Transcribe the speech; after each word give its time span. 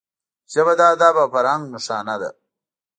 ژبه 0.51 0.73
د 0.79 0.81
ادب 0.93 1.15
او 1.21 1.27
فرهنګ 1.33 1.63
نښانه 1.73 2.15
ده 2.21 2.29